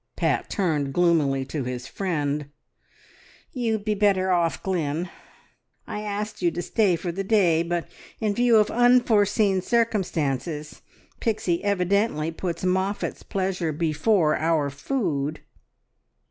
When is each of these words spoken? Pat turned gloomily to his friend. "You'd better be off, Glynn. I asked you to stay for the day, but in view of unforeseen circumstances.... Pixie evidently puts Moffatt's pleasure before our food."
Pat 0.15 0.49
turned 0.49 0.93
gloomily 0.95 1.45
to 1.45 1.63
his 1.63 1.85
friend. 1.85 2.49
"You'd 3.51 3.85
better 3.99 4.27
be 4.29 4.33
off, 4.33 4.63
Glynn. 4.63 5.11
I 5.85 6.01
asked 6.01 6.41
you 6.41 6.49
to 6.49 6.61
stay 6.63 6.95
for 6.95 7.11
the 7.11 7.23
day, 7.23 7.61
but 7.61 7.87
in 8.19 8.33
view 8.33 8.55
of 8.57 8.71
unforeseen 8.71 9.61
circumstances.... 9.61 10.81
Pixie 11.19 11.63
evidently 11.63 12.31
puts 12.31 12.65
Moffatt's 12.65 13.21
pleasure 13.21 13.71
before 13.71 14.35
our 14.37 14.71
food." 14.71 15.41